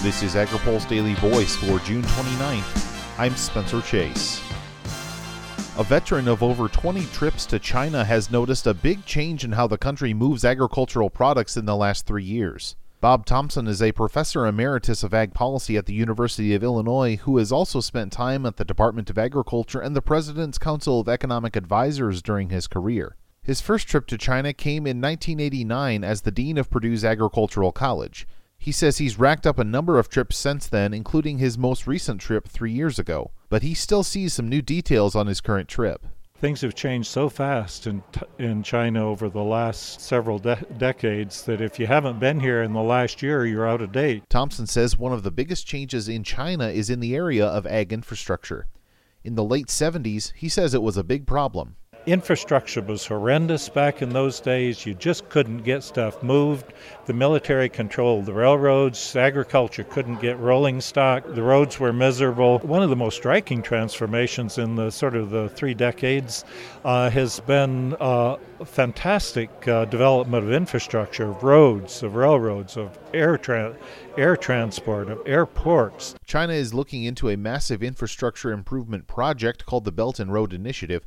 This 0.00 0.22
is 0.22 0.36
AgriPulse 0.36 0.88
Daily 0.88 1.14
Voice 1.14 1.56
for 1.56 1.80
June 1.80 2.02
29th. 2.02 3.18
I'm 3.18 3.34
Spencer 3.34 3.82
Chase. 3.82 4.40
A 5.76 5.82
veteran 5.82 6.28
of 6.28 6.40
over 6.40 6.68
20 6.68 7.04
trips 7.06 7.44
to 7.46 7.58
China 7.58 8.04
has 8.04 8.30
noticed 8.30 8.68
a 8.68 8.74
big 8.74 9.04
change 9.06 9.42
in 9.42 9.50
how 9.50 9.66
the 9.66 9.76
country 9.76 10.14
moves 10.14 10.44
agricultural 10.44 11.10
products 11.10 11.56
in 11.56 11.64
the 11.64 11.74
last 11.74 12.06
three 12.06 12.22
years. 12.22 12.76
Bob 13.00 13.26
Thompson 13.26 13.66
is 13.66 13.82
a 13.82 13.90
professor 13.90 14.46
emeritus 14.46 15.02
of 15.02 15.12
ag 15.12 15.34
policy 15.34 15.76
at 15.76 15.86
the 15.86 15.94
University 15.94 16.54
of 16.54 16.62
Illinois 16.62 17.16
who 17.16 17.36
has 17.38 17.50
also 17.50 17.80
spent 17.80 18.12
time 18.12 18.46
at 18.46 18.56
the 18.56 18.64
Department 18.64 19.10
of 19.10 19.18
Agriculture 19.18 19.80
and 19.80 19.96
the 19.96 20.00
President's 20.00 20.58
Council 20.58 21.00
of 21.00 21.08
Economic 21.08 21.56
Advisers 21.56 22.22
during 22.22 22.50
his 22.50 22.68
career. 22.68 23.16
His 23.42 23.60
first 23.60 23.88
trip 23.88 24.06
to 24.06 24.16
China 24.16 24.52
came 24.52 24.86
in 24.86 25.00
1989 25.00 26.04
as 26.04 26.20
the 26.20 26.30
dean 26.30 26.56
of 26.56 26.70
Purdue's 26.70 27.04
Agricultural 27.04 27.72
College. 27.72 28.28
He 28.58 28.72
says 28.72 28.98
he's 28.98 29.18
racked 29.18 29.46
up 29.46 29.58
a 29.58 29.64
number 29.64 29.98
of 29.98 30.08
trips 30.08 30.36
since 30.36 30.66
then, 30.66 30.92
including 30.92 31.38
his 31.38 31.56
most 31.56 31.86
recent 31.86 32.20
trip 32.20 32.46
three 32.48 32.72
years 32.72 32.98
ago, 32.98 33.30
but 33.48 33.62
he 33.62 33.72
still 33.72 34.02
sees 34.02 34.34
some 34.34 34.48
new 34.48 34.60
details 34.60 35.14
on 35.14 35.26
his 35.26 35.40
current 35.40 35.68
trip. 35.68 36.04
Things 36.40 36.60
have 36.60 36.74
changed 36.74 37.08
so 37.08 37.28
fast 37.28 37.86
in, 37.86 38.02
in 38.38 38.62
China 38.62 39.08
over 39.08 39.28
the 39.28 39.42
last 39.42 40.00
several 40.00 40.38
de- 40.38 40.64
decades 40.76 41.42
that 41.44 41.60
if 41.60 41.80
you 41.80 41.86
haven't 41.86 42.20
been 42.20 42.38
here 42.38 42.62
in 42.62 42.72
the 42.72 42.82
last 42.82 43.22
year, 43.22 43.46
you're 43.46 43.66
out 43.66 43.80
of 43.80 43.90
date. 43.90 44.22
Thompson 44.28 44.66
says 44.66 44.98
one 44.98 45.12
of 45.12 45.22
the 45.22 45.32
biggest 45.32 45.66
changes 45.66 46.08
in 46.08 46.22
China 46.22 46.68
is 46.68 46.90
in 46.90 47.00
the 47.00 47.16
area 47.16 47.46
of 47.46 47.66
ag 47.66 47.92
infrastructure. 47.92 48.68
In 49.24 49.34
the 49.34 49.42
late 49.42 49.66
70s, 49.66 50.32
he 50.36 50.48
says 50.48 50.74
it 50.74 50.82
was 50.82 50.96
a 50.96 51.02
big 51.02 51.26
problem 51.26 51.76
infrastructure 52.08 52.80
was 52.80 53.06
horrendous 53.06 53.68
back 53.68 54.00
in 54.00 54.10
those 54.10 54.40
days. 54.40 54.86
You 54.86 54.94
just 54.94 55.28
couldn't 55.28 55.58
get 55.58 55.82
stuff 55.82 56.22
moved. 56.22 56.72
The 57.06 57.12
military 57.12 57.68
controlled 57.68 58.26
the 58.26 58.32
railroads. 58.32 59.14
Agriculture 59.14 59.84
couldn't 59.84 60.20
get 60.20 60.38
rolling 60.38 60.80
stock. 60.80 61.24
The 61.26 61.42
roads 61.42 61.78
were 61.78 61.92
miserable. 61.92 62.60
One 62.60 62.82
of 62.82 62.90
the 62.90 62.96
most 62.96 63.16
striking 63.16 63.62
transformations 63.62 64.56
in 64.56 64.74
the 64.74 64.90
sort 64.90 65.16
of 65.16 65.30
the 65.30 65.50
three 65.50 65.74
decades 65.74 66.44
uh, 66.84 67.10
has 67.10 67.40
been 67.40 67.94
uh, 68.00 68.36
fantastic 68.64 69.68
uh, 69.68 69.84
development 69.84 70.44
of 70.44 70.52
infrastructure, 70.52 71.30
of 71.30 71.42
roads, 71.42 72.02
of 72.02 72.14
railroads, 72.14 72.76
of 72.76 72.98
air, 73.12 73.36
tra- 73.36 73.76
air 74.16 74.36
transport, 74.36 75.10
of 75.10 75.20
airports. 75.26 76.14
China 76.24 76.54
is 76.54 76.72
looking 76.72 77.04
into 77.04 77.28
a 77.28 77.36
massive 77.36 77.82
infrastructure 77.82 78.50
improvement 78.50 79.06
project 79.06 79.66
called 79.66 79.84
the 79.84 79.92
Belt 79.92 80.18
and 80.18 80.32
Road 80.32 80.52
Initiative. 80.52 81.06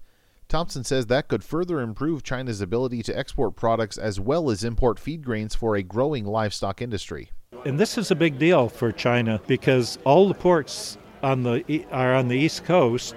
Thompson 0.52 0.84
says 0.84 1.06
that 1.06 1.30
could 1.30 1.46
further 1.46 1.80
improve 1.80 2.24
China's 2.24 2.60
ability 2.60 3.02
to 3.04 3.18
export 3.18 3.56
products 3.56 3.98
as 3.98 4.20
well 4.20 4.52
as 4.52 4.66
import 4.66 5.00
feed 5.00 5.24
grains 5.24 5.56
for 5.56 5.78
a 5.78 5.82
growing 5.82 6.26
livestock 6.26 6.82
industry. 6.82 7.32
And 7.66 7.80
this 7.80 7.98
is 7.98 8.12
a 8.12 8.16
big 8.16 8.38
deal 8.38 8.68
for 8.68 8.92
China 8.92 9.40
because 9.48 9.98
all 10.04 10.28
the 10.28 10.34
ports 10.34 10.98
on 11.24 11.44
the 11.44 11.86
are 11.90 12.14
on 12.14 12.28
the 12.28 12.36
east 12.36 12.66
coast 12.66 13.16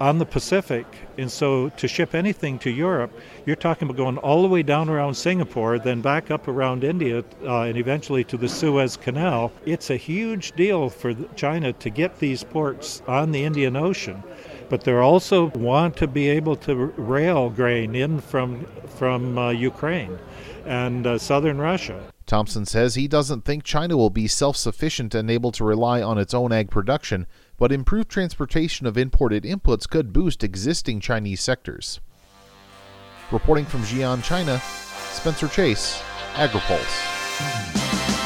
on 0.00 0.18
the 0.18 0.26
Pacific. 0.26 0.84
And 1.16 1.30
so 1.30 1.68
to 1.68 1.86
ship 1.86 2.12
anything 2.12 2.58
to 2.58 2.70
Europe, 2.70 3.12
you're 3.46 3.54
talking 3.54 3.88
about 3.88 3.96
going 3.96 4.18
all 4.18 4.42
the 4.42 4.48
way 4.48 4.64
down 4.64 4.88
around 4.88 5.14
Singapore, 5.14 5.78
then 5.78 6.00
back 6.00 6.32
up 6.32 6.48
around 6.48 6.82
India, 6.82 7.22
uh, 7.44 7.60
and 7.60 7.78
eventually 7.78 8.24
to 8.24 8.36
the 8.36 8.48
Suez 8.48 8.96
Canal. 8.96 9.52
It's 9.64 9.90
a 9.90 9.96
huge 9.96 10.50
deal 10.56 10.88
for 10.90 11.14
China 11.36 11.72
to 11.74 11.88
get 11.88 12.18
these 12.18 12.42
ports 12.42 13.00
on 13.06 13.30
the 13.30 13.44
Indian 13.44 13.76
Ocean 13.76 14.24
but 14.68 14.82
they 14.84 14.94
also 14.94 15.46
want 15.50 15.96
to 15.96 16.06
be 16.06 16.28
able 16.28 16.56
to 16.56 16.74
rail 16.96 17.50
grain 17.50 17.94
in 17.94 18.20
from 18.20 18.64
from 18.96 19.36
uh, 19.38 19.50
Ukraine 19.50 20.18
and 20.64 21.06
uh, 21.06 21.18
southern 21.18 21.58
Russia. 21.58 22.02
Thompson 22.26 22.64
says 22.64 22.94
he 22.94 23.06
doesn't 23.06 23.44
think 23.44 23.64
China 23.64 23.96
will 23.96 24.10
be 24.10 24.26
self 24.26 24.56
sufficient 24.56 25.14
and 25.14 25.30
able 25.30 25.52
to 25.52 25.64
rely 25.64 26.00
on 26.02 26.18
its 26.18 26.32
own 26.32 26.52
ag 26.52 26.70
production, 26.70 27.26
but 27.58 27.72
improved 27.72 28.08
transportation 28.08 28.86
of 28.86 28.96
imported 28.96 29.44
inputs 29.44 29.88
could 29.88 30.12
boost 30.12 30.42
existing 30.42 31.00
Chinese 31.00 31.40
sectors. 31.40 32.00
Reporting 33.30 33.64
from 33.64 33.82
Xi'an, 33.82 34.22
China, 34.22 34.60
Spencer 35.10 35.48
Chase, 35.48 36.02
AgriPulse. 36.34 38.23